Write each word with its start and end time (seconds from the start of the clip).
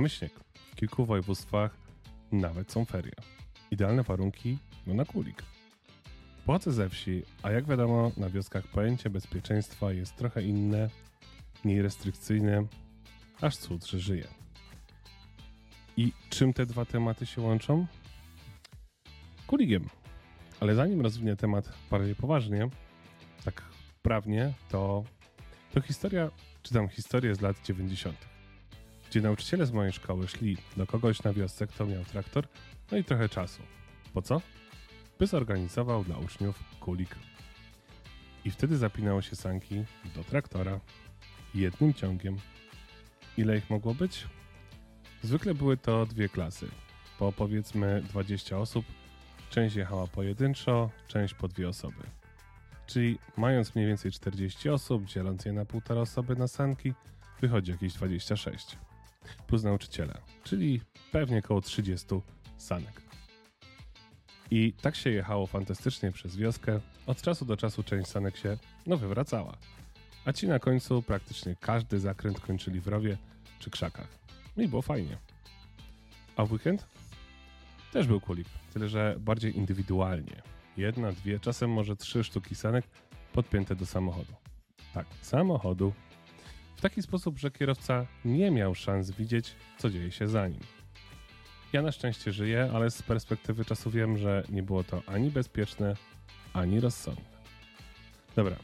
Mamy 0.00 0.08
śnieg. 0.08 0.32
W 0.54 0.76
kilku 0.76 1.06
województwach 1.06 1.76
nawet 2.32 2.72
są 2.72 2.84
ferie. 2.84 3.12
Idealne 3.70 4.02
warunki 4.02 4.58
no 4.86 4.94
na 4.94 5.04
kulik. 5.04 5.42
Pochodzę 6.46 6.72
ze 6.72 6.88
wsi, 6.88 7.22
a 7.42 7.50
jak 7.50 7.66
wiadomo, 7.66 8.12
na 8.16 8.30
wioskach 8.30 8.66
pojęcie 8.66 9.10
bezpieczeństwa 9.10 9.92
jest 9.92 10.16
trochę 10.16 10.42
inne, 10.42 10.90
mniej 11.64 11.82
restrykcyjne, 11.82 12.66
aż 13.40 13.56
cud, 13.56 13.86
że 13.86 13.98
żyje. 13.98 14.28
I 15.96 16.12
czym 16.30 16.52
te 16.52 16.66
dwa 16.66 16.84
tematy 16.84 17.26
się 17.26 17.42
łączą? 17.42 17.86
Kuligiem. 19.46 19.88
Ale 20.60 20.74
zanim 20.74 21.00
rozwinę 21.00 21.36
temat 21.36 21.72
bardziej 21.90 22.14
poważnie, 22.14 22.68
tak 23.44 23.62
prawnie, 24.02 24.52
to, 24.68 25.04
to 25.74 25.80
historia, 25.80 26.30
czytam 26.62 26.88
historię 26.88 27.34
z 27.34 27.40
lat 27.40 27.56
90., 27.64 28.39
gdzie 29.10 29.20
nauczyciele 29.20 29.66
z 29.66 29.72
mojej 29.72 29.92
szkoły 29.92 30.28
szli 30.28 30.56
do 30.76 30.86
kogoś 30.86 31.22
na 31.22 31.32
wiosce, 31.32 31.66
kto 31.66 31.86
miał 31.86 32.04
traktor, 32.04 32.48
no 32.92 32.98
i 32.98 33.04
trochę 33.04 33.28
czasu. 33.28 33.62
Po 34.14 34.22
co? 34.22 34.40
By 35.18 35.26
zorganizował 35.26 36.04
dla 36.04 36.18
uczniów 36.18 36.64
kulik. 36.80 37.16
I 38.44 38.50
wtedy 38.50 38.76
zapinało 38.76 39.22
się 39.22 39.36
sanki 39.36 39.84
do 40.14 40.24
traktora 40.24 40.80
jednym 41.54 41.94
ciągiem. 41.94 42.36
Ile 43.36 43.58
ich 43.58 43.70
mogło 43.70 43.94
być? 43.94 44.26
Zwykle 45.22 45.54
były 45.54 45.76
to 45.76 46.06
dwie 46.06 46.28
klasy, 46.28 46.68
po 47.18 47.32
powiedzmy 47.32 48.02
20 48.02 48.58
osób. 48.58 48.84
Część 49.50 49.76
jechała 49.76 50.06
pojedynczo, 50.06 50.90
część 51.08 51.34
po 51.34 51.48
dwie 51.48 51.68
osoby. 51.68 52.02
Czyli 52.86 53.18
mając 53.36 53.74
mniej 53.74 53.86
więcej 53.86 54.12
40 54.12 54.68
osób, 54.68 55.04
dzieląc 55.04 55.44
je 55.44 55.52
na 55.52 55.64
półtora 55.64 56.00
osoby 56.00 56.36
na 56.36 56.48
sanki, 56.48 56.94
wychodzi 57.40 57.70
jakieś 57.70 57.92
26. 57.92 58.76
Plus 59.46 59.62
nauczyciele, 59.62 60.20
czyli 60.44 60.80
pewnie 61.12 61.38
około 61.38 61.60
30 61.60 62.06
sanek. 62.56 63.02
I 64.50 64.72
tak 64.72 64.96
się 64.96 65.10
jechało 65.10 65.46
fantastycznie 65.46 66.12
przez 66.12 66.36
wioskę. 66.36 66.80
Od 67.06 67.22
czasu 67.22 67.44
do 67.44 67.56
czasu 67.56 67.82
część 67.82 68.10
sanek 68.10 68.36
się, 68.36 68.58
no, 68.86 68.96
wywracała. 68.96 69.56
A 70.24 70.32
ci 70.32 70.48
na 70.48 70.58
końcu 70.58 71.02
praktycznie 71.02 71.56
każdy 71.60 72.00
zakręt 72.00 72.40
kończyli 72.40 72.80
w 72.80 72.88
rowie 72.88 73.16
czy 73.58 73.70
krzakach. 73.70 74.18
No 74.56 74.62
I 74.62 74.68
było 74.68 74.82
fajnie. 74.82 75.18
A 76.36 76.44
w 76.44 76.52
weekend? 76.52 76.86
Też 77.92 78.06
był 78.06 78.20
kulik, 78.20 78.48
tyle 78.72 78.88
że 78.88 79.16
bardziej 79.18 79.56
indywidualnie. 79.56 80.42
Jedna, 80.76 81.12
dwie, 81.12 81.40
czasem 81.40 81.70
może 81.70 81.96
trzy 81.96 82.24
sztuki 82.24 82.54
sanek 82.54 82.84
podpięte 83.32 83.76
do 83.76 83.86
samochodu. 83.86 84.32
Tak, 84.94 85.06
samochodu. 85.22 85.92
W 86.80 86.82
taki 86.82 87.02
sposób, 87.02 87.38
że 87.38 87.50
kierowca 87.50 88.06
nie 88.24 88.50
miał 88.50 88.74
szans 88.74 89.10
widzieć, 89.10 89.56
co 89.78 89.90
dzieje 89.90 90.10
się 90.10 90.28
za 90.28 90.48
nim. 90.48 90.60
Ja 91.72 91.82
na 91.82 91.92
szczęście 91.92 92.32
żyję, 92.32 92.70
ale 92.74 92.90
z 92.90 93.02
perspektywy 93.02 93.64
czasu 93.64 93.90
wiem, 93.90 94.18
że 94.18 94.44
nie 94.48 94.62
było 94.62 94.84
to 94.84 95.02
ani 95.06 95.30
bezpieczne, 95.30 95.94
ani 96.52 96.80
rozsądne. 96.80 97.24
Dobra, 98.36 98.56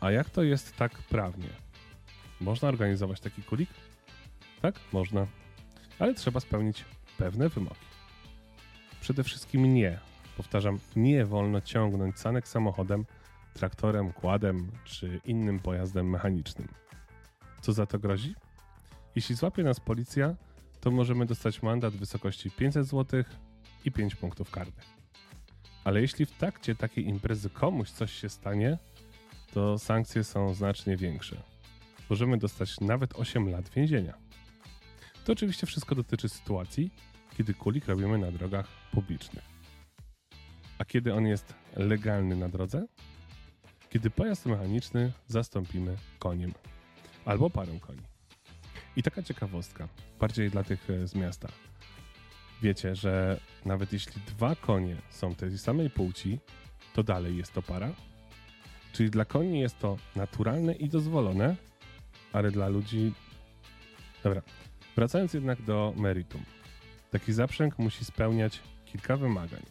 a 0.00 0.10
jak 0.10 0.30
to 0.30 0.42
jest 0.42 0.76
tak 0.76 0.92
prawnie? 0.92 1.48
Można 2.40 2.68
organizować 2.68 3.20
taki 3.20 3.42
kulik? 3.42 3.70
Tak, 4.62 4.74
można, 4.92 5.26
ale 5.98 6.14
trzeba 6.14 6.40
spełnić 6.40 6.84
pewne 7.18 7.48
wymogi. 7.48 7.86
Przede 9.00 9.24
wszystkim 9.24 9.74
nie, 9.74 9.98
powtarzam, 10.36 10.78
nie 10.96 11.24
wolno 11.24 11.60
ciągnąć 11.60 12.18
sanek 12.18 12.48
samochodem, 12.48 13.04
traktorem, 13.54 14.12
kładem 14.12 14.72
czy 14.84 15.20
innym 15.24 15.60
pojazdem 15.60 16.10
mechanicznym. 16.10 16.85
Co 17.66 17.72
za 17.72 17.86
to 17.86 17.98
grozi? 17.98 18.34
Jeśli 19.14 19.34
złapie 19.34 19.62
nas 19.62 19.80
policja, 19.80 20.36
to 20.80 20.90
możemy 20.90 21.26
dostać 21.26 21.62
mandat 21.62 21.94
w 21.94 21.98
wysokości 21.98 22.50
500 22.50 22.86
zł 22.86 23.24
i 23.84 23.92
5 23.92 24.14
punktów 24.14 24.50
karnych. 24.50 24.84
Ale 25.84 26.00
jeśli 26.00 26.26
w 26.26 26.30
trakcie 26.30 26.74
takiej 26.74 27.08
imprezy 27.08 27.50
komuś 27.50 27.90
coś 27.90 28.12
się 28.12 28.28
stanie, 28.28 28.78
to 29.52 29.78
sankcje 29.78 30.24
są 30.24 30.54
znacznie 30.54 30.96
większe. 30.96 31.42
Możemy 32.10 32.38
dostać 32.38 32.80
nawet 32.80 33.14
8 33.18 33.48
lat 33.48 33.68
więzienia. 33.68 34.14
To 35.24 35.32
oczywiście 35.32 35.66
wszystko 35.66 35.94
dotyczy 35.94 36.28
sytuacji, 36.28 36.90
kiedy 37.36 37.54
kulik 37.54 37.86
robimy 37.86 38.18
na 38.18 38.32
drogach 38.32 38.66
publicznych. 38.92 39.44
A 40.78 40.84
kiedy 40.84 41.14
on 41.14 41.26
jest 41.26 41.54
legalny 41.76 42.36
na 42.36 42.48
drodze? 42.48 42.86
Kiedy 43.90 44.10
pojazd 44.10 44.46
mechaniczny 44.46 45.12
zastąpimy 45.26 45.96
koniem 46.18 46.52
albo 47.26 47.50
parą 47.50 47.80
koni. 47.80 48.02
I 48.96 49.02
taka 49.02 49.22
ciekawostka, 49.22 49.88
bardziej 50.20 50.50
dla 50.50 50.64
tych 50.64 50.90
e, 50.90 51.08
z 51.08 51.14
miasta. 51.14 51.48
Wiecie, 52.62 52.94
że 52.94 53.40
nawet 53.64 53.92
jeśli 53.92 54.22
dwa 54.22 54.56
konie 54.56 54.96
są 55.10 55.34
tej 55.34 55.58
samej 55.58 55.90
płci, 55.90 56.38
to 56.94 57.02
dalej 57.02 57.36
jest 57.36 57.52
to 57.52 57.62
para? 57.62 57.90
Czyli 58.92 59.10
dla 59.10 59.24
koni 59.24 59.60
jest 59.60 59.78
to 59.78 59.96
naturalne 60.16 60.72
i 60.72 60.88
dozwolone, 60.88 61.56
ale 62.32 62.50
dla 62.50 62.68
ludzi. 62.68 63.12
Dobra. 64.24 64.42
Wracając 64.96 65.34
jednak 65.34 65.62
do 65.62 65.94
meritum. 65.96 66.42
Taki 67.10 67.32
zaprzęg 67.32 67.78
musi 67.78 68.04
spełniać 68.04 68.60
kilka 68.84 69.16
wymagań. 69.16 69.62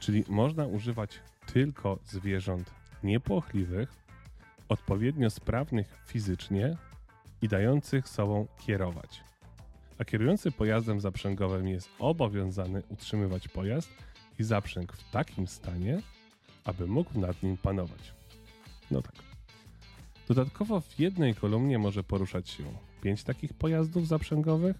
Czyli 0.00 0.24
można 0.28 0.66
używać 0.66 1.20
tylko 1.52 1.98
zwierząt 2.04 2.70
niepłochliwych, 3.02 4.00
odpowiednio 4.70 5.30
sprawnych 5.30 6.02
fizycznie 6.06 6.76
i 7.42 7.48
dających 7.48 8.08
sobą 8.08 8.46
kierować. 8.58 9.24
A 9.98 10.04
kierujący 10.04 10.50
pojazdem 10.50 11.00
zaprzęgowym 11.00 11.68
jest 11.68 11.88
obowiązany 11.98 12.82
utrzymywać 12.88 13.48
pojazd 13.48 13.90
i 14.38 14.44
zaprzęg 14.44 14.92
w 14.92 15.10
takim 15.10 15.46
stanie, 15.46 16.02
aby 16.64 16.86
mógł 16.86 17.20
nad 17.20 17.42
nim 17.42 17.56
panować. 17.56 18.14
No 18.90 19.02
tak. 19.02 19.14
Dodatkowo 20.28 20.80
w 20.80 20.98
jednej 20.98 21.34
kolumnie 21.34 21.78
może 21.78 22.04
poruszać 22.04 22.48
się 22.48 22.64
pięć 23.02 23.24
takich 23.24 23.54
pojazdów 23.54 24.06
zaprzęgowych, 24.06 24.76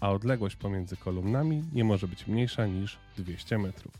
a 0.00 0.10
odległość 0.10 0.56
pomiędzy 0.56 0.96
kolumnami 0.96 1.62
nie 1.72 1.84
może 1.84 2.08
być 2.08 2.26
mniejsza 2.26 2.66
niż 2.66 2.98
200 3.16 3.58
metrów. 3.58 3.92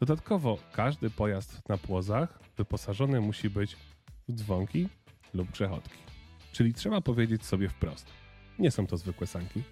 Dodatkowo 0.00 0.58
każdy 0.72 1.10
pojazd 1.10 1.68
na 1.68 1.78
płozach 1.78 2.38
wyposażony 2.56 3.20
musi 3.20 3.50
być 3.50 3.76
dzwonki 4.32 4.88
lub 5.34 5.50
grzechotki. 5.50 5.98
Czyli 6.52 6.74
trzeba 6.74 7.00
powiedzieć 7.00 7.44
sobie 7.46 7.68
wprost, 7.68 8.06
nie 8.58 8.70
są 8.70 8.86
to 8.86 8.96
zwykłe 8.96 9.26
sanki, 9.26 9.62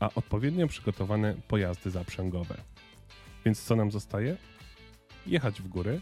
a 0.00 0.10
odpowiednio 0.14 0.66
przygotowane 0.66 1.34
pojazdy 1.48 1.90
zaprzęgowe. 1.90 2.56
Więc 3.44 3.62
co 3.62 3.76
nam 3.76 3.90
zostaje? 3.90 4.36
Jechać 5.26 5.62
w 5.62 5.68
góry 5.68 6.00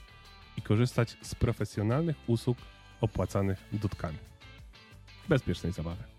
i 0.56 0.62
korzystać 0.62 1.16
z 1.22 1.34
profesjonalnych 1.34 2.16
usług 2.26 2.58
opłacanych 3.00 3.58
dudkami. 3.72 4.18
Bezpiecznej 5.28 5.72
zabawy. 5.72 6.15